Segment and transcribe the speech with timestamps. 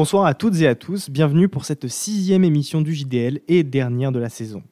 [0.00, 4.12] Bonsoir à toutes et à tous, bienvenue pour cette sixième émission du JDL et dernière
[4.12, 4.62] de la saison.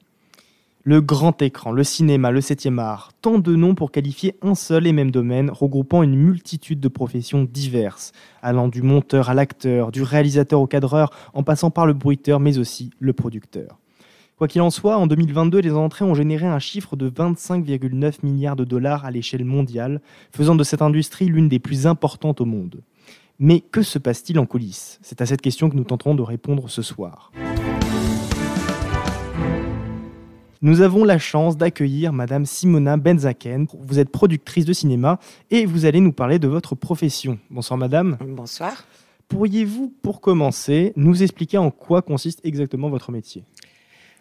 [0.84, 4.86] Le grand écran, le cinéma, le septième art, tant de noms pour qualifier un seul
[4.86, 10.02] et même domaine, regroupant une multitude de professions diverses, allant du monteur à l'acteur, du
[10.02, 13.79] réalisateur au cadreur, en passant par le bruiteur, mais aussi le producteur.
[14.38, 18.56] Quoi qu'il en soit, en 2022, les entrées ont généré un chiffre de 25,9 milliards
[18.56, 20.00] de dollars à l'échelle mondiale,
[20.32, 22.81] faisant de cette industrie l'une des plus importantes au monde.
[23.40, 24.98] Mais que se passe-t-il en coulisses?
[25.00, 27.30] C'est à cette question que nous tenterons de répondre ce soir.
[30.61, 33.69] Nous avons la chance d'accueillir Madame Simona Benzaken.
[33.78, 35.20] Vous êtes productrice de cinéma
[35.52, 37.38] et vous allez nous parler de votre profession.
[37.48, 38.19] Bonsoir Madame.
[38.20, 38.84] Bonsoir.
[39.28, 43.44] Pourriez-vous, pour commencer, nous expliquer en quoi consiste exactement votre métier?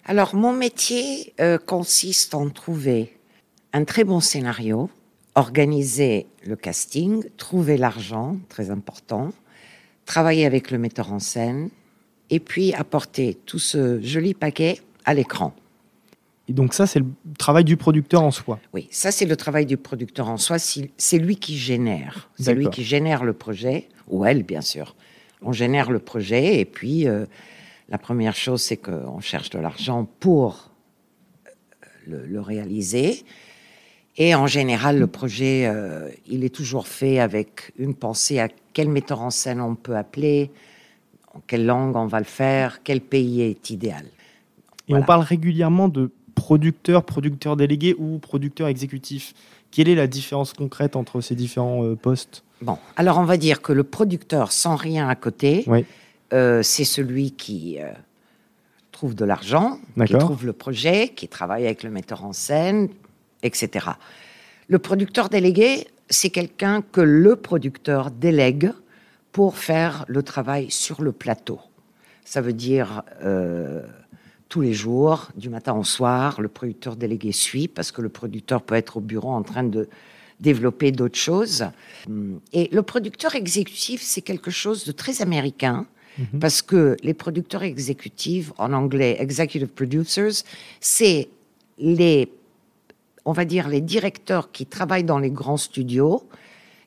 [0.06, 3.18] Alors, mon métier euh, consiste en trouver
[3.74, 4.92] un très bon scénario,
[5.38, 9.30] organiser le casting, trouver l'argent, très important,
[10.06, 11.70] travailler avec le metteur en scène,
[12.32, 15.54] et puis apporter tout ce joli paquet à l'écran.
[16.48, 17.06] Et donc ça, c'est le
[17.38, 18.60] travail du producteur en soi.
[18.74, 20.58] Oui, ça c'est le travail du producteur en soi.
[20.60, 22.32] C'est lui qui génère.
[22.40, 24.96] C'est lui qui génère le projet, ou elle bien sûr.
[25.44, 27.28] On génère le projet et puis euh,
[27.90, 30.72] la première chose c'est qu'on cherche de l'argent pour
[31.46, 31.52] euh,
[32.08, 33.24] le, le réaliser.
[34.18, 38.90] Et en général, le projet, euh, il est toujours fait avec une pensée à quel
[38.90, 40.50] metteur en scène on peut appeler,
[41.36, 44.06] en quelle langue on va le faire, quel pays est idéal.
[44.88, 45.04] Et Voilà.
[45.04, 49.34] on parle régulièrement de producteur, producteur délégué ou producteur exécutif.
[49.70, 52.44] Quelle est la différence concrète entre ces différents euh, postes?
[52.62, 55.86] Bon, alors on va dire que le producteur sans rien à côté, Oui.
[56.34, 57.78] euh, c'est celui qui
[58.92, 62.90] trouve de l'argent, qui trouve le projet, qui travaille avec le metteur en scène,
[63.44, 63.88] etc.
[64.68, 68.72] Le producteur délégué, c'est quelqu'un que le producteur délègue
[69.32, 71.60] pour faire le travail sur le plateau.
[72.26, 73.84] Ça veut dire euh,
[74.50, 78.62] tous les jours, du matin au soir, le producteur délégué suit parce que le producteur
[78.62, 79.88] peut être au bureau en train de
[80.40, 81.66] développer d'autres choses.
[82.54, 85.88] Et le producteur exécutif, c'est quelque chose de très américain
[86.18, 86.40] Mhm.
[86.40, 90.44] parce que les producteurs exécutifs, en anglais, executive producers,
[90.80, 91.30] c'est
[91.78, 92.32] les,
[93.28, 96.24] on va dire, les directeurs qui travaillent dans les grands studios,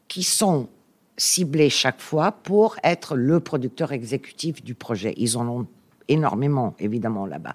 [0.08, 0.70] qui sont
[1.18, 5.12] ciblés chaque fois pour être le producteur exécutif du projet.
[5.18, 5.66] Ils en ont
[6.08, 7.54] énormément, évidemment, là-bas.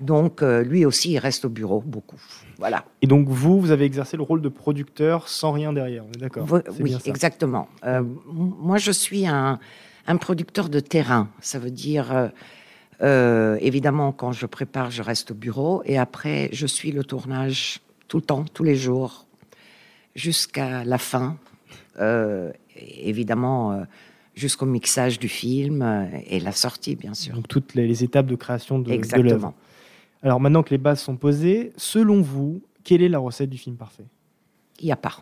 [0.00, 2.20] Donc, euh, lui aussi, il reste au bureau, beaucoup.
[2.58, 2.84] Voilà.
[3.02, 6.20] Et donc vous, vous avez exercé le rôle de producteur sans rien derrière, on est
[6.20, 6.48] d'accord
[6.80, 7.68] Oui, exactement.
[7.84, 9.60] Euh, moi, je suis un,
[10.08, 11.28] un producteur de terrain.
[11.38, 12.32] Ça veut dire,
[13.00, 17.80] euh, évidemment, quand je prépare, je reste au bureau et après, je suis le tournage
[18.14, 19.26] tout le temps, tous les jours,
[20.14, 21.36] jusqu'à la fin.
[21.98, 23.82] Euh, évidemment, euh,
[24.36, 27.34] jusqu'au mixage du film euh, et la sortie, bien sûr.
[27.34, 29.04] Donc toutes les, les étapes de création de, de l'œuvre.
[29.04, 29.54] Exactement.
[30.22, 33.74] Alors maintenant que les bases sont posées, selon vous, quelle est la recette du film
[33.74, 34.06] parfait?
[34.78, 35.16] Il n'y a pas.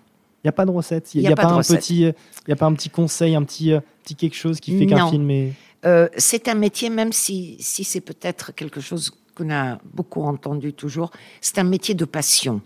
[0.44, 1.14] Il n'y a pas de recette?
[1.14, 1.78] Il n'y y a, a pas pas de un recette.
[1.80, 3.72] petit, il y a pas un petit conseil, un petit,
[4.03, 5.54] petit quelque chose qui fait qu'un film est...
[5.86, 10.74] Euh, c'est un métier, même si, si c'est peut-être quelque chose qu'on a beaucoup entendu
[10.74, 11.10] toujours,
[11.41, 12.60] c'est un métier de passion.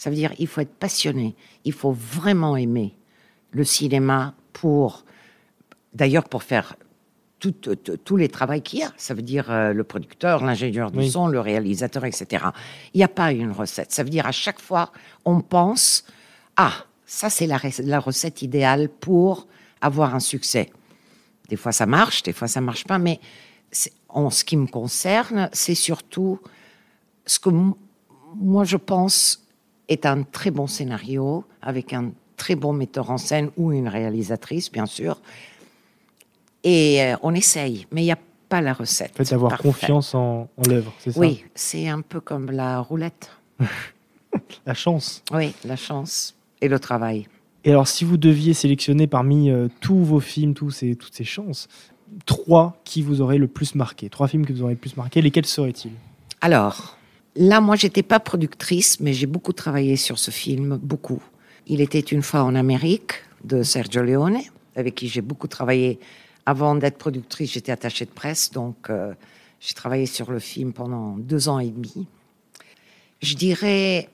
[0.00, 2.96] Ça veut dire il faut être passionné, il faut vraiment aimer
[3.50, 5.04] le cinéma pour,
[5.92, 6.76] d'ailleurs pour faire
[7.38, 8.94] tous les travaux qu'il y a.
[8.96, 11.10] Ça veut dire euh, le producteur, l'ingénieur du Oui.
[11.10, 12.46] son, le réalisateur, etc.
[12.94, 13.92] Il n'y a pas une recette.
[13.92, 14.90] Ça veut dire à chaque fois,
[15.26, 16.06] on pense,
[16.56, 16.72] ah,
[17.04, 19.48] ça c'est la, la recette idéale pour
[19.82, 20.70] avoir un succès.
[21.50, 23.20] Des fois ça marche, des fois ça marche pas, mais
[24.08, 26.40] en ce qui me concerne, c'est surtout
[27.26, 27.50] ce que
[28.34, 29.46] moi je pense
[29.90, 34.72] est un très bon scénario avec un très bon metteur en scène ou une réalisatrice,
[34.72, 35.20] bien sûr.
[36.64, 38.18] Et euh, on essaye, mais il n'y a
[38.48, 39.12] pas la recette.
[39.20, 39.72] En fait, avoir parfaite.
[39.72, 41.20] confiance en, en l'œuvre, c'est ça?
[41.20, 43.30] Oui, c'est un peu comme la roulette.
[44.64, 45.24] La chance.
[45.32, 47.26] Oui, la chance et le travail.
[47.64, 51.24] Et alors, si vous deviez sélectionner parmi euh, tous vos films, tous ces, toutes ces
[51.24, 51.66] chances,
[52.26, 55.20] trois qui vous auraient le plus marqué, trois films qui vous auraient le plus marqué,
[55.20, 55.90] lesquels seraient-ils?
[56.40, 56.96] Alors,
[57.36, 61.22] là, moi, j'étais pas productrice, mais j'ai beaucoup travaillé sur ce film, beaucoup.
[61.66, 64.38] Il était une fois en Amérique de Sergio Leone,
[64.76, 65.98] avec qui j'ai beaucoup travaillé.
[66.46, 69.12] Avant d'être productrice, j'étais attachée de presse, donc euh,
[69.60, 72.06] j'ai travaillé sur le film pendant deux ans et demi.
[73.22, 74.08] Je dirais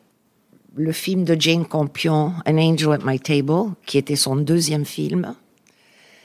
[0.74, 5.34] le film de Jane Campion, An Angel at My Table, qui était son deuxième film.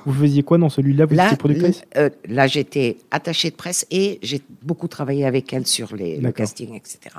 [0.06, 1.06] Vous faisiez quoi dans celui-là?
[1.06, 1.83] Vous Là, étiez productrice?
[1.98, 6.31] euh, là j'étais attachée de presse et j'ai beaucoup travaillé avec elle sur les, le
[6.31, 7.15] casting, etc.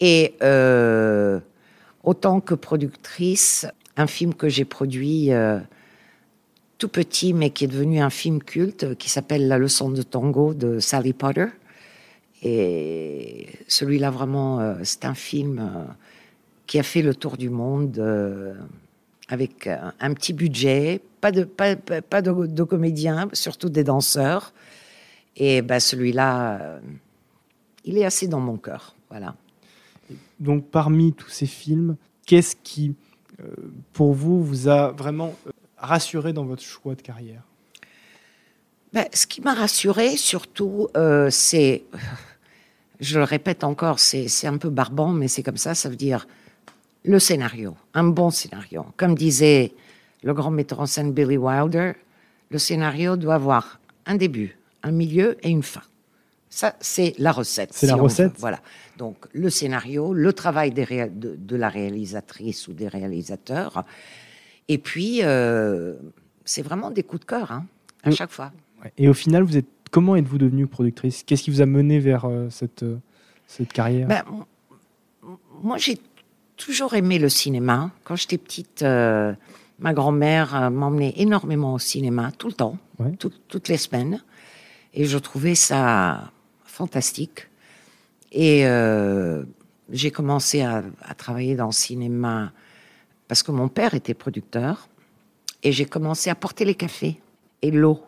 [0.00, 1.40] Et euh,
[2.02, 3.66] autant que productrice,
[3.96, 5.58] un film que j'ai produit euh,
[6.78, 10.54] tout petit, mais qui est devenu un film culte, qui s'appelle La leçon de tango
[10.54, 11.46] de Sally Potter.
[12.42, 15.84] Et celui-là, vraiment, euh, c'est un film euh,
[16.66, 18.54] qui a fait le tour du monde euh,
[19.30, 24.52] avec un petit budget, pas de, pas, pas de, de comédiens, surtout des danseurs.
[25.36, 26.80] Et ben, celui-là,
[27.84, 28.94] il est assez dans mon cœur.
[29.08, 29.34] Voilà.
[30.38, 31.96] Donc, parmi tous ces films,
[32.26, 32.94] qu'est-ce qui,
[33.92, 35.34] pour vous, vous a vraiment
[35.80, 37.42] rassuré dans votre choix de carrière?
[38.92, 41.84] Ben, Ce qui m'a rassuré, surtout, euh, c'est,
[43.00, 46.26] je le répète encore, c'est un peu barbant, mais c'est comme ça, ça veut dire
[47.04, 48.86] le scénario, un bon scénario.
[48.96, 49.72] Comme disait
[50.22, 51.92] le grand metteur en scène Billy Wilder,
[52.50, 55.82] le scénario doit avoir un début, un milieu et une fin.
[56.50, 57.70] Ça, c'est la recette.
[57.72, 58.32] C'est la recette.
[58.38, 58.60] Voilà.
[58.98, 63.84] Donc, le scénario, le travail des de, de, la réalisatrice ou des réalisateurs,
[64.66, 65.94] et puis, euh,
[66.44, 67.66] c'est vraiment des coups de cœur, hein,
[68.02, 68.52] à chaque fois.
[68.98, 71.22] Et au final, vous êtes, comment êtes-vous devenue productrice?
[71.22, 72.98] Qu'est-ce qui vous a mené vers euh, cette, euh,
[73.46, 74.08] cette carrière?
[74.08, 74.22] Ben,
[75.62, 75.98] Moi, j'ai
[76.60, 77.90] toujours aimé le cinéma.
[78.04, 82.76] Quand j'étais petite, ma grand-mère m'emmenait énormément au cinéma, tout le temps,
[83.48, 84.22] toutes les semaines.
[84.92, 86.30] Et je trouvais ça
[86.64, 87.48] fantastique.
[88.30, 88.64] Et
[89.90, 92.52] j'ai commencé à, à, travailler dans le cinéma
[93.26, 94.88] parce que mon père était producteur
[95.62, 97.20] et j'ai commencé à porter les cafés
[97.62, 98.02] et l'eau.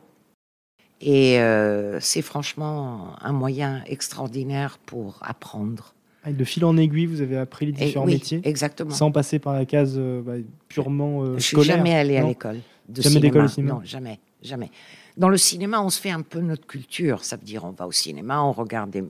[1.00, 5.94] Et euh, c'est franchement un moyen extraordinaire pour apprendre.
[6.26, 8.90] De fil en aiguille, vous avez appris les différents métiers Exactement.
[8.90, 10.34] Sans passer par la case euh, bah,
[10.68, 12.58] purement euh, Je suis jamais allé à l'école
[12.88, 13.74] de jamais d'école cinéma.
[13.74, 14.70] Non, jamais, jamais.
[15.16, 17.24] Dans le cinéma, on se fait un peu notre culture.
[17.24, 19.04] Ça veut dire, on va au cinéma, on regarde des,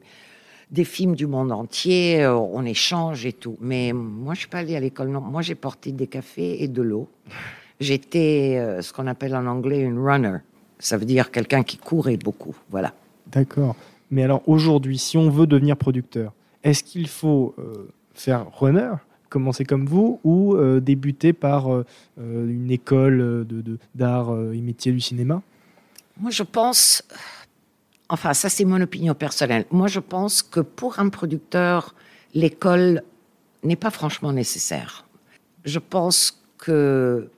[0.70, 3.56] des films du monde entier, euh, on échange et tout.
[3.61, 5.09] Mais moi, je suis pas allée à l'école.
[5.09, 7.09] Non, moi, j'ai porté des cafés et de l'eau.
[7.81, 10.38] J'étais euh, ce qu'on appelle en anglais une runner.
[10.79, 12.56] Ça veut dire quelqu'un qui courait beaucoup.
[12.70, 12.93] Voilà.
[13.31, 13.76] D'accord.
[14.11, 16.32] Mais alors aujourd'hui, si on veut devenir producteur,
[16.64, 18.94] est-ce qu'il faut euh, faire runner,
[19.29, 21.67] commencer comme vous, ou débuter par
[22.19, 23.47] une école
[23.94, 25.41] d'art et métier du cinéma?
[26.20, 27.03] Moi, je pense
[28.12, 29.64] Enfin, ça c'est mon opinion personnelle.
[29.70, 31.94] Moi, je pense que pour un producteur,
[32.35, 33.05] l'école
[33.62, 35.06] n'est pas franchement nécessaire.
[35.64, 37.31] Je pense que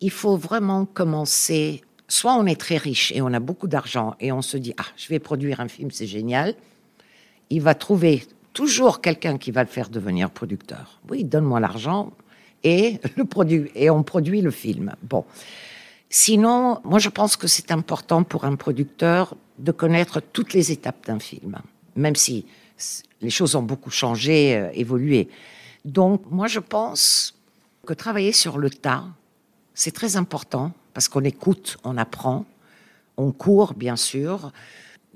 [0.00, 1.82] il faut vraiment commencer.
[2.08, 4.86] Soit on est très riche et on a beaucoup d'argent et on se dit ah
[4.96, 6.54] je vais produire un film c'est génial.
[7.50, 11.00] Il va trouver toujours quelqu'un qui va le faire devenir producteur.
[11.08, 12.12] Oui, donne-moi l'argent
[12.64, 13.00] et
[13.88, 14.94] on produit le film.
[15.02, 15.24] Bon.
[16.10, 21.06] Sinon, moi je pense que c'est important pour un producteur de connaître toutes les étapes
[21.06, 21.58] d'un film,
[21.96, 22.46] même si
[23.20, 25.28] les choses ont beaucoup changé, euh, évolué.
[25.84, 27.34] Donc, moi, je pense
[27.86, 29.04] que travailler sur le tas,
[29.74, 32.44] c'est très important parce qu'on écoute, on apprend,
[33.16, 34.52] on court, bien sûr,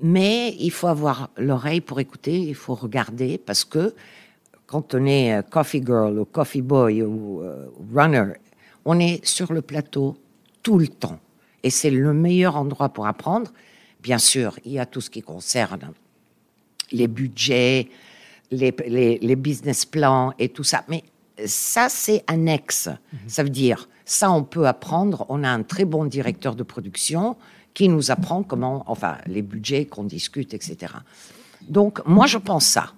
[0.01, 3.93] mais il faut avoir l'oreille pour écouter, il faut regarder parce que
[4.65, 8.33] quand on est euh, coffee girl ou coffee boy ou euh, runner,
[8.85, 10.17] on est sur le plateau
[10.61, 11.19] tout le temps.
[11.61, 13.51] Et c'est le meilleur endroit pour apprendre.
[14.01, 15.93] Bien sûr, il y a tout ce qui concerne
[16.91, 17.89] les budgets,
[18.51, 20.83] les, business plans et tout ça.
[20.87, 21.03] Mais
[21.45, 22.87] ça, c'est annexe.
[22.87, 23.19] Mhm.
[23.27, 25.25] Ça veut dire, ça, on peut apprendre.
[25.29, 27.37] On a un très bon directeur de production
[27.73, 30.93] qui nous apprend comment, enfin, les budgets qu'on discute, etc.
[31.67, 32.93] Donc, moi, je pense ça.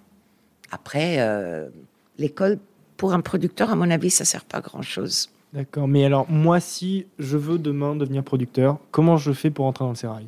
[0.72, 1.70] Après, euh,
[2.18, 2.60] l'école,
[2.98, 5.30] pour un producteur, à mon avis, ça sert pas à grand-chose.
[5.54, 5.88] D'accord.
[5.88, 9.92] Mais alors, moi, si je veux demain devenir producteur, comment je fais pour entrer dans
[9.92, 10.28] le sérail?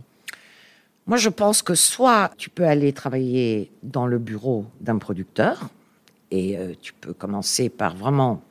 [1.05, 5.69] Moi, je pense que soit tu peux aller travailler dans le bureau d'un producteur
[6.31, 8.41] et euh, tu peux commencer par vraiment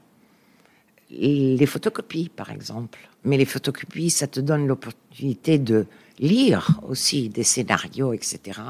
[1.10, 2.98] les photocopies, par exemple.
[3.24, 5.86] Mais les photocopies, ça te donne l'opportunité de
[6.18, 8.60] lire aussi des scénarios, etc.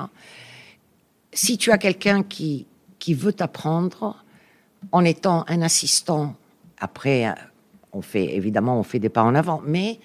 [1.32, 2.66] Si tu as quelqu'un qui,
[2.98, 4.24] qui veut t'apprendre,
[4.92, 6.36] en étant un assistant,
[6.78, 7.34] après,
[7.92, 9.98] on fait évidemment, on fait des pas en avant, mais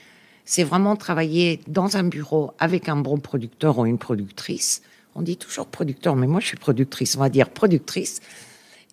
[0.46, 4.82] c'est vraiment travailler dans un bureau avec un bon producteur ou une productrice.
[5.16, 8.22] On dit toujours producteur, mais moi je suis productrice, on va dire productrice.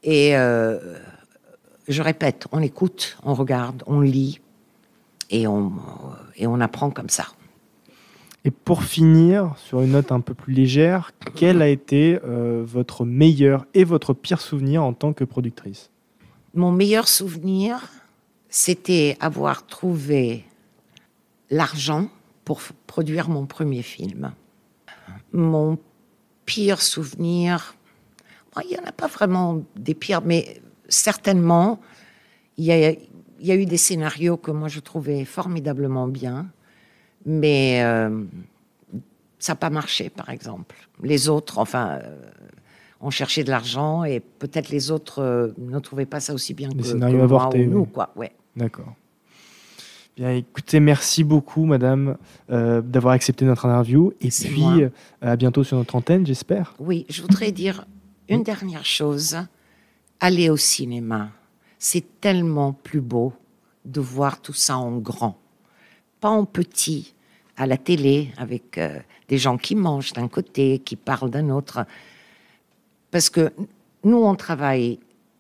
[0.03, 0.99] Et euh,
[1.89, 4.41] je répète, on écoute, on regarde, on lit
[5.31, 5.73] et on,
[6.37, 7.27] et on apprend comme ça.
[8.45, 13.05] Et pour finir, sur une note un peu plus légère, quel a été euh, votre
[13.05, 15.91] meilleur et votre pire souvenir en tant que productrice?
[16.55, 17.91] Mon meilleur souvenir,
[18.49, 20.45] c'était avoir trouvé
[21.51, 22.09] l'argent
[22.45, 24.33] pour produire mon premier film.
[25.33, 25.79] Mon
[26.47, 27.75] pire souvenir,
[28.63, 31.81] il n'y en a pas vraiment des pires, mais certainement,
[32.57, 36.47] il y a, il y a eu des scénarios que moi je trouvais formidablement bien,
[37.25, 38.25] mais euh,
[39.39, 40.75] ça n'a pas marché, par exemple.
[41.03, 42.17] Les autres, enfin, euh,
[43.01, 46.71] ont cherché de l'argent et peut-être les autres euh, ne trouvaient pas ça aussi bien
[46.71, 47.89] que, scénarios que avortés, ou nous, oui.
[47.93, 48.11] quoi.
[48.17, 48.33] Ouais.
[48.57, 48.95] D'accord.
[50.17, 52.17] Bien, écoutez, merci beaucoup, madame,
[52.51, 54.13] euh, d'avoir accepté notre interview.
[54.21, 54.89] Et puis, euh,
[55.23, 56.75] à bientôt sur notre antenne, j'espère.
[56.81, 57.87] Oui, je voudrais dire
[58.29, 59.37] une dernière chose.
[60.21, 61.31] Aller au cinéma,
[61.79, 63.33] c'est tellement plus beau
[63.85, 65.39] de voir tout ça en grand,
[66.21, 67.15] pas en petit,
[67.57, 68.99] à la télé, avec euh,
[69.29, 71.85] des gens qui mangent d'un côté, qui parlent d'un autre.
[73.11, 73.53] Parce que
[74.05, 74.99] nous, on travaille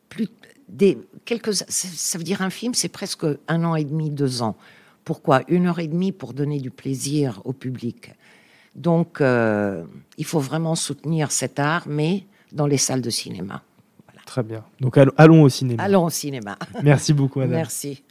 [0.08, 0.28] plus
[0.68, 1.54] des quelques.
[1.54, 4.56] Ça, veut dire un film, c'est presque un an et demi, deux ans.
[5.04, 5.42] Pourquoi?
[5.48, 8.12] Une heure et demie pour donner du plaisir au public.
[8.74, 9.84] Donc, euh,
[10.18, 13.62] il faut vraiment soutenir cet art, mais dans les salles de cinéma.
[14.28, 14.62] Très bien.
[14.78, 15.82] Donc, allons, allons au cinéma.
[15.82, 16.58] Allons au cinéma.
[16.82, 17.56] Merci beaucoup, madame.
[17.56, 18.04] Merci.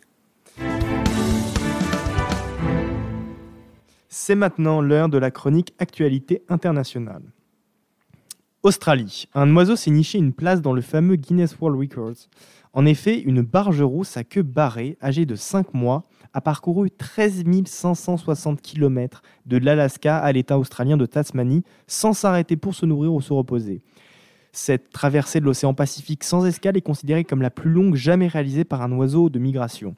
[4.10, 7.22] C'est maintenant l'heure de la chronique Actualité internationale.
[8.64, 9.28] Australie.
[9.36, 12.30] Un oiseau s'est niché une place dans le fameux Guinness World Records.
[12.74, 17.44] En effet, une barge rousse à queue barrée, âgée de 5 mois, a parcouru 13
[17.64, 23.22] 560 km de l'Alaska à l'État australien de Tasmanie sans s'arrêter pour se nourrir ou
[23.22, 23.84] se reposer.
[24.52, 28.64] Cette traversée de l'océan Pacifique sans escale est considérée comme la plus longue jamais réalisée
[28.64, 29.96] par un oiseau de migration.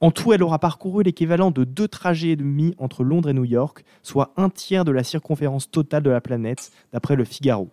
[0.00, 3.44] En tout, elle aura parcouru l'équivalent de deux trajets et demi entre Londres et New
[3.44, 7.68] York, soit un tiers de la circonférence totale de la planète, d'après le Figaro.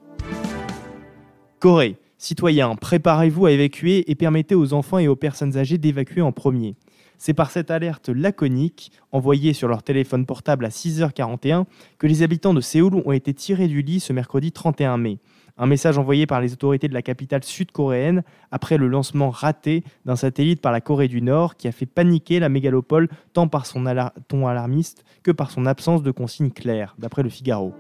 [1.60, 1.98] Corée.
[2.19, 6.75] Citoyens, préparez-vous à évacuer et permettez aux enfants et aux personnes âgées d'évacuer en premier.
[7.17, 11.65] C'est par cette alerte laconique, envoyée sur leur téléphone portable à 6h41,
[11.97, 15.17] que les habitants de Séoul ont été tirés du lit ce mercredi 31 mai.
[15.59, 20.15] Un message envoyé par les autorités de la capitale sud-coréenne après le lancement raté d'un
[20.15, 23.86] satellite par la Corée du Nord qui a fait paniquer la mégalopole tant par son
[24.27, 27.74] ton alarmiste que par son absence de consignes claires, d'après le Figaro.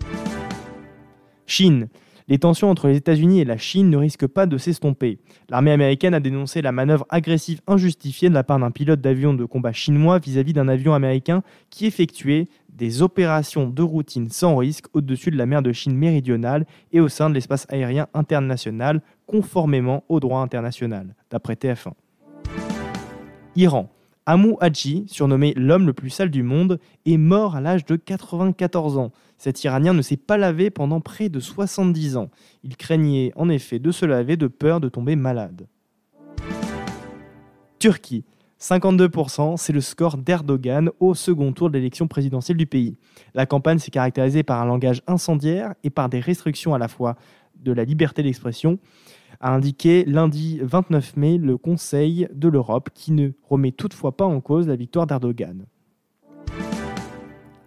[1.45, 1.87] Chine.
[2.29, 5.19] Les tensions entre les États-Unis et la Chine ne risquent pas de s'estomper.
[5.49, 9.45] L'armée américaine a dénoncé la manœuvre agressive injustifiée de la part d'un pilote d'avion de
[9.45, 15.31] combat chinois vis-à-vis d'un avion américain qui effectuait des opérations de routine sans risque au-dessus
[15.31, 20.19] de la mer de Chine méridionale et au sein de l'espace aérien international, conformément au
[20.19, 21.93] droit international, d'après TF1.
[23.55, 23.89] Iran.
[24.29, 28.97] Amou Haji, surnommé l'homme le plus sale du monde, est mort à l'âge de 94
[28.97, 29.13] ans.
[29.37, 32.29] Cet Iranien ne s'est pas lavé pendant près de 70 ans.
[32.63, 35.67] Il craignait en effet de se laver de peur de tomber malade.
[37.79, 38.25] Turquie.
[38.59, 42.97] 52%, c'est le score d'Erdogan au second tour de l'élection présidentielle du pays.
[43.35, 47.17] La campagne s'est caractérisée par un langage incendiaire et par des restrictions à la fois
[47.55, 48.79] de la liberté d'expression,
[49.39, 54.41] a indiqué lundi 29 mai le Conseil de l'Europe qui ne remet toutefois pas en
[54.41, 55.65] cause la victoire d'Erdogan.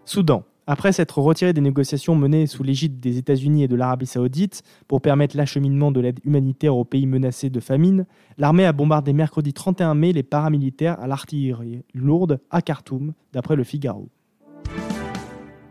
[0.05, 0.45] Soudan.
[0.73, 5.01] Après s'être retiré des négociations menées sous l'égide des États-Unis et de l'Arabie saoudite pour
[5.01, 8.07] permettre l'acheminement de l'aide humanitaire aux pays menacés de famine,
[8.39, 13.65] l'armée a bombardé mercredi 31 mai les paramilitaires à l'artillerie lourde à Khartoum, d'après le
[13.65, 14.11] Figaro.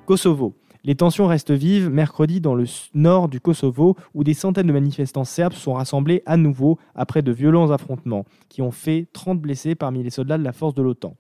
[0.06, 0.58] Kosovo.
[0.84, 5.24] Les tensions restent vives mercredi dans le nord du Kosovo où des centaines de manifestants
[5.24, 10.04] serbes sont rassemblés à nouveau après de violents affrontements qui ont fait 30 blessés parmi
[10.04, 11.16] les soldats de la force de l'OTAN.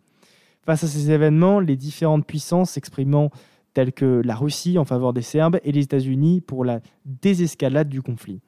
[0.65, 3.31] Face à ces événements, les différentes puissances s'exprimant
[3.73, 8.01] telles que la Russie en faveur des Serbes et les États-Unis pour la désescalade du
[8.01, 8.41] conflit.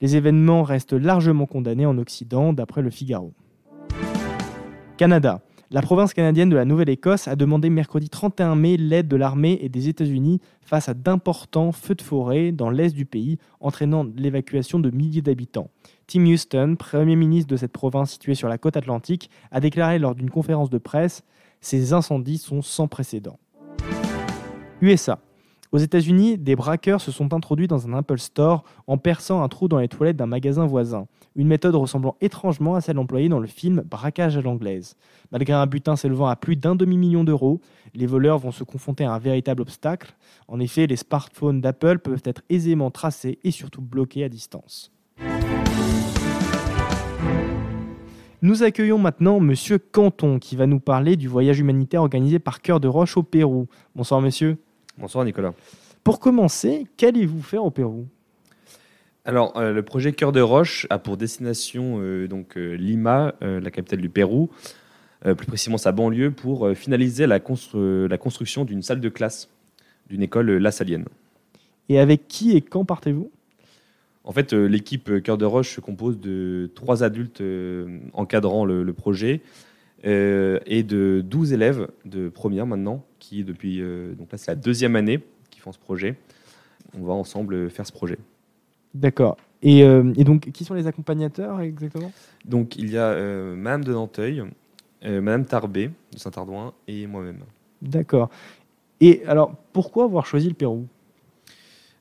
[0.00, 3.32] Les événements restent largement condamnés en Occident, d'après le Figaro.
[4.96, 5.40] Canada.
[5.70, 9.68] La province canadienne de la Nouvelle-Écosse a demandé mercredi 31 mai l'aide de l'armée et
[9.68, 14.90] des États-Unis face à d'importants feux de forêt dans l'est du pays, entraînant l'évacuation de
[14.90, 15.70] milliers d'habitants.
[16.06, 20.14] Tim Houston, Premier ministre de cette province située sur la côte atlantique, a déclaré lors
[20.14, 21.24] d'une conférence de presse
[21.60, 23.38] Ces incendies sont sans précédent.
[24.80, 25.18] USA.
[25.72, 29.66] Aux États-Unis, des braqueurs se sont introduits dans un Apple Store en perçant un trou
[29.66, 33.48] dans les toilettes d'un magasin voisin, une méthode ressemblant étrangement à celle employée dans le
[33.48, 34.94] film Braquage à l'anglaise.
[35.32, 37.60] Malgré un butin s'élevant à plus d'un demi-million d'euros,
[37.92, 40.14] les voleurs vont se confronter à un véritable obstacle.
[40.46, 44.92] En effet, les smartphones d'Apple peuvent être aisément tracés et surtout bloqués à distance.
[48.44, 52.78] Nous accueillons maintenant Monsieur Canton qui va nous parler du voyage humanitaire organisé par Cœur
[52.78, 53.68] de Roche au Pérou.
[53.96, 54.58] Bonsoir monsieur.
[54.98, 55.54] Bonsoir Nicolas.
[56.02, 58.06] Pour commencer, qu'allez-vous faire au Pérou?
[59.24, 63.70] Alors, euh, le projet Cœur de Roche a pour destination euh, donc euh, Lima, la
[63.70, 64.50] capitale du Pérou,
[65.22, 69.48] plus précisément sa banlieue, pour finaliser la, constru- la construction d'une salle de classe
[70.10, 71.06] d'une école lassalienne.
[71.88, 73.30] Et avec qui et quand partez-vous?
[74.24, 78.64] En fait, euh, l'équipe euh, Cœur de Roche se compose de trois adultes euh, encadrant
[78.64, 79.42] le, le projet,
[80.06, 84.56] euh, et de 12 élèves de première maintenant, qui depuis, euh, donc là c'est la
[84.56, 86.16] deuxième année qui font ce projet.
[86.98, 88.18] On va ensemble faire ce projet.
[88.94, 89.36] D'accord.
[89.62, 92.12] Et, euh, et donc, qui sont les accompagnateurs exactement?
[92.44, 93.14] Donc il y a
[93.56, 94.44] Madame de Nanteuil,
[95.02, 97.40] Madame Tarbé de Saint-Ardouin et moi-même.
[97.82, 98.30] D'accord.
[99.00, 100.86] Et alors, pourquoi avoir choisi le Pérou?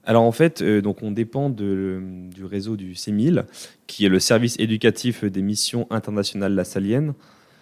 [0.05, 2.01] Alors en fait, euh, donc on dépend de-
[2.33, 3.45] du réseau du CEMIL,
[3.87, 7.13] qui est le service éducatif des missions internationales lassaliennes.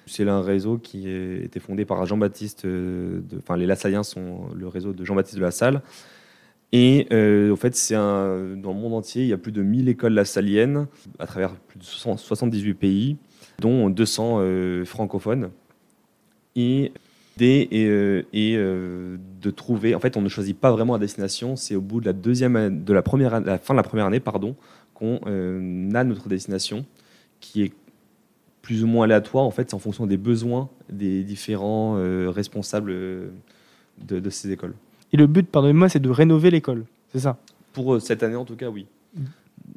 [0.08, 4.68] C'est un réseau qui a été fondé par Jean-Baptiste, euh, enfin les Lassaliens sont le
[4.68, 5.82] réseau de Jean-Baptiste de la Salle.
[6.74, 9.62] Et euh, en fait, c'est un, dans le monde entier, il y a plus de
[9.62, 10.88] 1000 écoles lassaliennes
[11.20, 13.18] à travers plus de 60 78 pays,
[13.60, 15.52] dont 200 euh, francophones.
[16.56, 16.92] Et
[17.42, 19.96] et, euh, euh, de trouver.
[19.96, 21.56] En fait, on ne choisit pas vraiment la destination.
[21.56, 24.20] C'est au bout de la deuxième, de la première, la fin de la première année,
[24.20, 24.56] pardon,
[24.94, 26.86] qu'on euh, a notre destination,
[27.40, 27.74] qui est
[28.62, 29.44] plus ou moins aléatoire.
[29.46, 31.96] En fait, c'est en fonction des besoins des différents
[32.30, 34.76] responsables de, de ces écoles.
[35.14, 36.86] Et le but, pardonnez-moi, c'est de rénover l'école.
[37.12, 37.38] C'est ça?
[37.74, 38.86] Pour cette année, en tout cas, oui.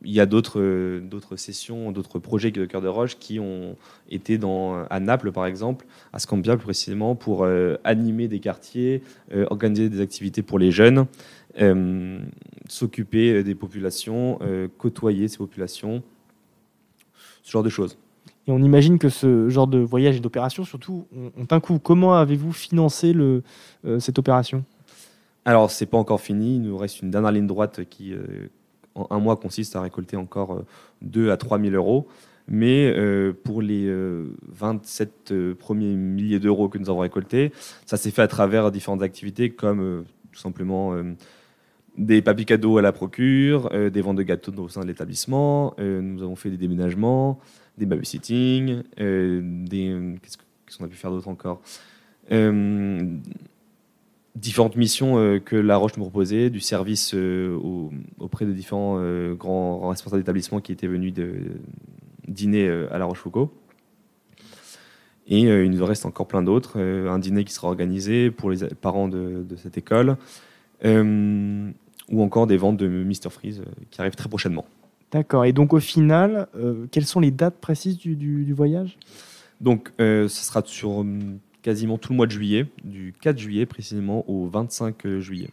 [0.06, 3.76] Il y a d'autres d'autres sessions, d'autres projets de Cœur de Roche qui ont
[4.10, 9.02] été dans, à Naples, par exemple, à Scampia plus précisément, pour euh, animer des quartiers,
[9.32, 11.06] euh, organiser des activités pour les jeunes,
[11.60, 12.18] euh,
[12.68, 14.38] s'occuper des populations,
[14.76, 16.02] côtoyer ces populations,
[17.42, 17.96] ce genre de choses.
[18.46, 21.78] Et on imagine que ce genre de voyage et d'opération, surtout, ont un coût.
[21.78, 23.42] Comment avez-vous financé le,
[23.98, 24.64] cette opération?
[25.46, 26.56] Alors, c'est pas encore fini.
[26.56, 28.12] Il nous reste une dernière ligne droite qui,
[29.10, 30.66] un mois, consiste à récolter encore euh,
[31.02, 32.06] 2 à 3 000 euros.
[32.46, 37.52] Mais euh, pour les euh, 27 euh, premiers milliers d'euros que nous avons récoltés,
[37.86, 41.14] ça s'est fait à travers différentes activités comme euh, tout simplement euh,
[41.96, 45.74] des papiers cadeaux à la procure, euh, des ventes de gâteaux au sein de l'établissement.
[45.78, 47.38] euh, nous avons fait des déménagements,
[47.78, 51.62] des babysitting, euh, des euh, qu'est-ce que- qu'est-ce qu'on a pu faire d'autre encore?
[52.30, 53.16] Euh,
[54.34, 58.96] différentes missions euh, que La Roche nous proposait, du service euh, au- auprès de différents
[58.98, 61.34] euh, grands responsables d'établissements qui étaient venus de,
[62.26, 63.48] dîner à La Rochefoucauld.
[65.26, 66.78] Et il nous en reste encore plein d'autres.
[66.78, 70.16] Un dîner qui sera organisé pour les parents de, de cette école.
[70.84, 71.70] Euh,
[72.10, 74.66] ou encore des ventes de Mr Freeze qui arrivent très prochainement.
[75.12, 75.46] D'accord.
[75.46, 78.98] Et donc, au final, euh, quelles sont les dates précises du, du- du voyage?
[79.62, 81.02] Donc, euh, ce sera sur
[81.64, 85.48] quasiment tout le mois de juillet, du 4 juillet précisément au 25 juillet.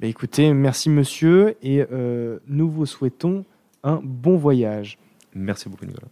[0.00, 3.44] Bah, Écoutez, merci monsieur, et euh, nous vous souhaitons
[3.84, 4.98] un bon voyage.
[5.34, 6.08] Merci beaucoup, Nicolas.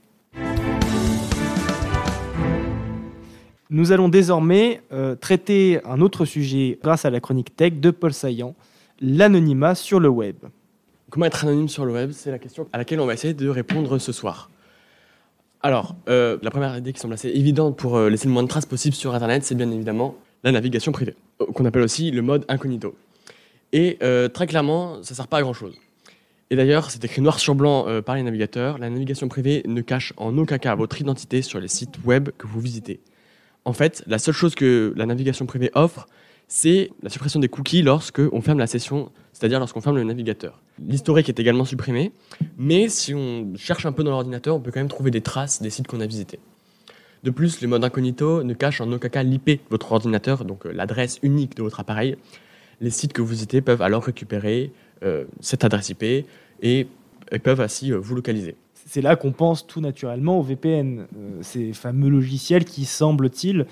[3.70, 8.12] Nous allons désormais euh, traiter un autre sujet grâce à la chronique tech de Paul
[8.12, 8.54] Saillant,
[9.00, 10.36] l'anonymat sur le web.
[11.08, 12.10] Comment être anonyme sur le web?
[12.12, 14.50] C'est la question à laquelle on va essayer de répondre ce soir.
[15.62, 18.48] Alors, euh, la première idée qui semble assez évidente pour euh, laisser le moins de
[18.48, 22.22] traces possible sur Internet, c'est bien évidemment la navigation privée, euh, qu'on appelle aussi le
[22.22, 22.96] mode incognito.
[23.72, 23.98] Et
[24.34, 25.76] très clairement, ça ne sert pas à grand-chose.
[26.50, 30.12] Et d'ailleurs, c'est écrit noir sur blanc par les navigateurs, la navigation privée ne cache
[30.16, 32.98] en aucun cas votre identité sur les sites web que vous visitez.
[33.64, 36.08] En fait, la seule chose que la navigation privée offre,
[36.48, 40.60] c'est la suppression des cookies lorsque on ferme la session, c'est-à-dire lorsqu'on ferme le navigateur.
[40.86, 42.12] L'historique est également supprimé,
[42.58, 45.62] mais si on cherche un peu dans l'ordinateur, on peut quand même trouver des traces
[45.62, 46.38] des sites qu'on a visités.
[47.24, 50.72] De plus, le mode incognito ne cache en aucun cas l'IP votre ordinateur, donc euh,
[50.72, 52.16] l'adresse unique de votre appareil.
[52.82, 54.72] Les sites que vous visitez peuvent alors récupérer
[55.02, 56.26] euh, cette adresse IP et,
[56.62, 58.56] et peuvent ainsi euh, vous localiser.
[58.74, 61.06] C'est là qu'on pense tout naturellement au VPN,
[61.40, 63.66] ces fameux logiciels qui, semble-t-il,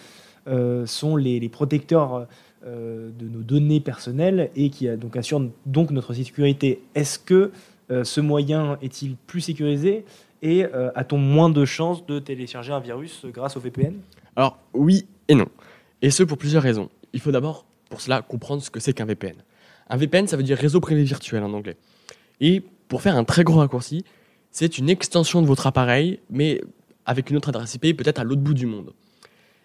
[0.87, 2.27] sont les, protecteurs
[2.65, 6.83] de nos données personnelles et qui euh, donc assurent donc notre sécurité.
[6.95, 7.53] Est-ce que
[7.91, 10.05] euh, ce moyen est-il plus sécurisé
[10.43, 13.95] et euh, a-t-on moins de chances de télécharger un virus grâce au VPN
[14.37, 15.47] Alors oui et non.
[16.03, 16.91] Et ce pour plusieurs raisons.
[17.13, 19.37] Il faut d'abord pour cela comprendre ce que c'est qu'un VPN.
[19.89, 21.77] Un VPN, ça veut dire réseau privé virtuel en anglais.
[22.41, 24.05] Et pour faire un très gros raccourci,
[24.51, 26.61] c'est une extension de votre appareil, mais
[27.07, 28.93] avec une autre adresse IP, peut-être à l'autre bout du monde.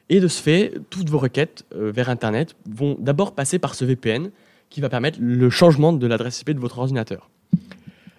[0.10, 3.86] Et de ce fait, toutes vos requêtes euh, vers Internet vont d'abord passer par ce
[3.86, 4.32] VPN
[4.70, 7.30] qui va permettre le changement de l'adresse IP de votre ordinateur.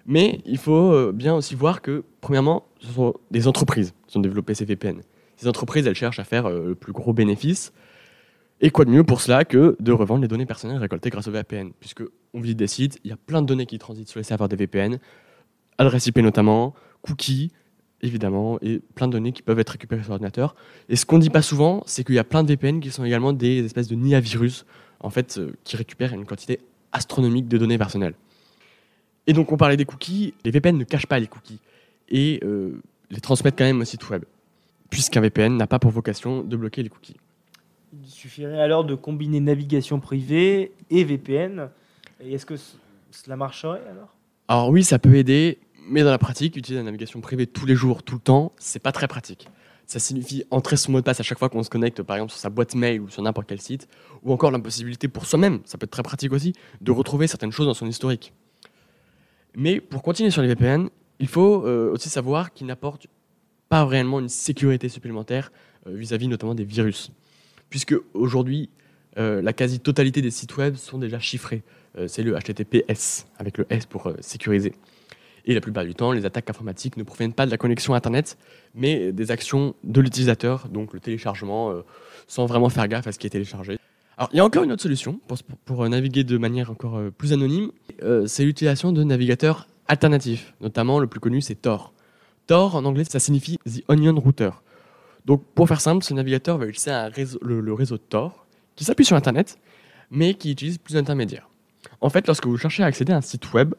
[0.05, 4.21] Mais il faut euh, bien aussi voir que, premièrement, ce sont des entreprises qui ont
[4.21, 5.01] développé ces VPN.
[5.37, 7.73] Ces entreprises, elles cherchent à faire euh, le plus gros bénéfice.
[8.61, 11.31] Et quoi de mieux pour cela que de revendre les données personnelles récoltées grâce au
[11.31, 14.19] VPN Puisque on visite des sites, il y a plein de données qui transitent sur
[14.19, 14.99] les serveurs des VPN,
[15.77, 17.51] adresse IP notamment, cookies,
[18.01, 20.55] évidemment, et plein de données qui peuvent être récupérées sur l'ordinateur.
[20.89, 22.91] Et ce qu'on ne dit pas souvent, c'est qu'il y a plein de VPN qui
[22.91, 24.65] sont également des espèces de nids à virus,
[24.99, 26.59] en fait, euh, qui récupèrent une quantité
[26.91, 28.13] astronomique de données personnelles.
[29.27, 31.59] Et donc on parlait des cookies, les VPN ne cachent pas les cookies,
[32.09, 34.23] et euh, les transmettent quand même au site web.
[34.89, 37.17] puisqu'un VPN n'a pas pour vocation de bloquer les cookies.
[37.93, 41.69] Il suffirait alors de combiner navigation privée et VPN.
[42.21, 42.55] Et est-ce que
[43.11, 44.15] cela marcherait alors?
[44.47, 47.75] Alors oui, ça peut aider, mais dans la pratique, utiliser la navigation privée tous les
[47.75, 49.47] jours, tout le temps, c'est pas très pratique.
[49.87, 52.31] Ça signifie entrer son mot de passe à chaque fois qu'on se connecte, par exemple
[52.31, 53.87] sur sa boîte mail ou sur n'importe quel site,
[54.23, 57.67] ou encore l'impossibilité pour soi-même, ça peut être très pratique aussi, de retrouver certaines choses
[57.67, 58.33] dans son historique.
[59.55, 63.07] Mais pour continuer sur les VPN, il faut euh, aussi savoir qu'ils n'apportent
[63.69, 65.51] pas réellement une sécurité supplémentaire
[65.87, 67.11] euh, vis-à-vis notamment des virus.
[67.69, 68.69] Puisque aujourd'hui,
[69.17, 71.63] euh, la quasi-totalité des sites web sont déjà chiffrés.
[72.07, 74.73] C'est le HTTPS, avec le S pour sécuriser.
[75.45, 78.37] Et la plupart du temps, les attaques informatiques ne proviennent pas de la connexion Internet,
[78.73, 81.81] mais des actions de l'utilisateur, donc le téléchargement, euh,
[82.27, 83.77] sans vraiment faire gaffe à ce qui est téléchargé.
[84.17, 85.19] Alors, il y a encore une autre solution
[85.65, 87.71] pour, euh, naviguer de manière encore euh, plus anonyme,
[88.25, 90.53] c'est l'utilisation de navigateurs alternatifs.
[90.61, 91.93] Notamment, le plus connu, c'est Tor.
[92.47, 94.51] Tor, en anglais, ça signifie The Onion Router.
[95.25, 96.91] Donc, pour faire simple, ce navigateur va utiliser
[97.41, 99.59] le, le réseau Tor, qui s'appuie sur Internet,
[100.09, 101.49] mais qui utilise plus d'intermédiaires.
[102.01, 103.73] En fait, lorsque vous cherchez à accéder à un site web,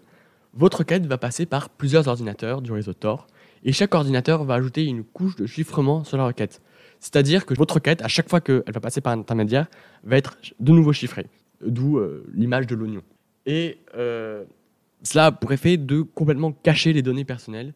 [0.57, 3.27] votre requête va passer par plusieurs ordinateurs du réseau Tor,
[3.65, 6.63] et chaque ordinateur va ajouter une couche de chiffrement sur la requête.
[6.99, 9.67] C'est-à-dire que votre requête, à chaque fois qu'elle va passer par un intermédiaire,
[10.05, 11.27] va être de nouveau chiffrée,
[11.65, 13.03] d'où euh, l'image de l'oignon.
[13.45, 14.45] Et euh,
[15.03, 17.75] cela a pour effet de complètement cacher les données personnelles.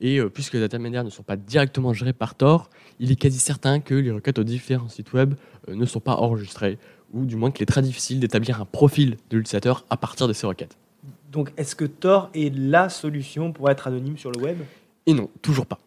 [0.00, 3.38] Et euh, puisque les intermédiaires ne sont pas directement gérés par Tor, il est quasi
[3.38, 5.34] certain que les requêtes aux différents sites web
[5.68, 6.78] ne sont pas enregistrées,
[7.12, 10.32] ou du moins qu'il est très difficile d'établir un profil de l'utilisateur à partir de
[10.32, 10.76] ces requêtes.
[11.32, 14.58] Donc est-ce que Tor est la solution pour être anonyme sur le web?
[15.06, 15.78] Et non, toujours pas.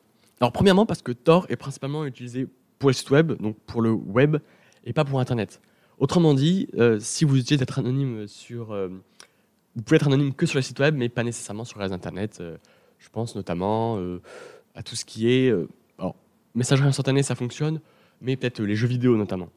[0.41, 2.47] Alors premièrement parce que Tor est principalement utilisé
[2.79, 4.38] pour sites web, donc pour le web,
[4.86, 5.62] et pas pour Internet.
[5.99, 8.73] Autrement dit, euh, si vous utilisez d'être anonyme sur...
[8.73, 8.89] euh,
[9.75, 12.39] vous pouvez être anonyme que sur les sites web, mais pas nécessairement sur les Internet.
[12.41, 12.58] Euh,
[12.97, 13.99] je pense notamment
[14.73, 15.53] à tout ce qui est...
[15.99, 16.15] alors,
[16.55, 17.81] messagerie instantanée, ça fonctionne,
[18.19, 19.49] mais peut-être les jeux vidéo notamment.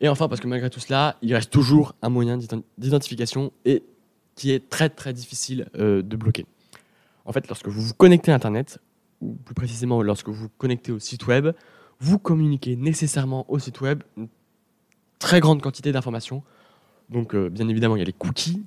[0.00, 3.82] Et enfin, parce que malgré tout cela, il reste toujours un moyen d'ident- d'identification et
[4.40, 6.46] qui est très très difficile euh, de bloquer.
[7.26, 8.78] En fait, lorsque vous vous connectez à Internet,
[9.20, 11.48] ou plus précisément lorsque vous vous connectez au site web,
[11.98, 14.28] vous communiquez nécessairement au site web une
[15.18, 16.42] très grande quantité d'informations.
[17.10, 18.62] Donc, euh, bien évidemment, il y a les cookies,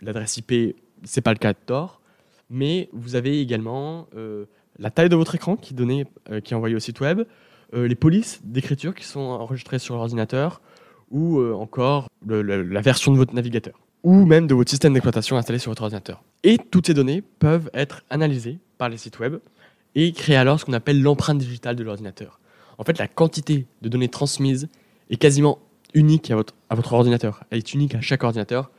[0.00, 2.00] l'adresse IP, c'est pas le cas de Tor,
[2.48, 4.46] mais vous avez également euh,
[4.78, 7.24] la taille de votre écran qui qui est envoyée au site web,
[7.74, 10.62] les polices d'écriture qui sont enregistrées sur l'ordinateur,
[11.10, 15.70] ou encore la version de votre navigateur, ou même de votre système d'exploitation installé sur
[15.70, 16.22] votre ordinateur.
[16.44, 19.38] Et toutes ces données peuvent être analysées par les sites web
[19.94, 22.38] et créer alors ce qu'on appelle l'empreinte digitale de l'ordinateur.
[22.76, 24.68] En fait, la quantité de données transmises
[25.10, 25.58] est quasiment
[25.94, 27.44] unique à votre, ordinateur.
[27.50, 28.70] Elle est unique à chaque ordinateur,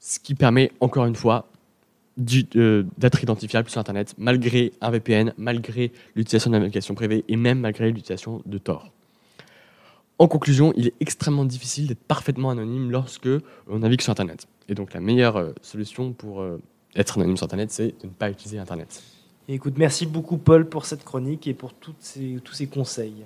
[0.00, 1.48] ce qui permet encore une fois
[2.16, 8.42] d'être identifiable sur Internet malgré un VPN, malgré l'utilisation navigation privée et même malgré l'utilisation
[8.44, 8.92] de Tor.
[10.18, 13.28] En conclusion, il est extrêmement difficile d'être parfaitement anonyme lorsque
[13.66, 14.46] on navigue sur Internet.
[14.68, 16.62] Et donc la meilleure euh, solution pour euh,
[16.94, 19.02] être anonyme sur Internet, c'est de ne pas utiliser Internet.
[19.48, 23.24] Et Écoute, merci beaucoup Paul pour cette chronique et pour tous ces conseils.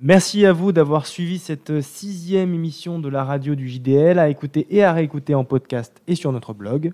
[0.00, 4.66] Merci à vous d'avoir suivi cette sixième émission de la radio du JDL, à écouter
[4.70, 6.92] et à réécouter en podcast et sur notre blog.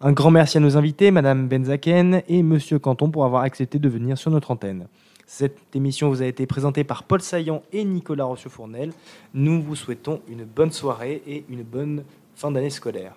[0.00, 3.88] Un grand merci à nos invités, Madame Benzaken et Monsieur Canton, pour avoir accepté de
[3.88, 4.86] venir sur notre antenne.
[5.26, 8.92] Cette émission vous a été présentée par Paul Saillant et Nicolas Rossio-Fournel.
[9.32, 13.16] Nous vous souhaitons une bonne soirée et une bonne fin d'année scolaire.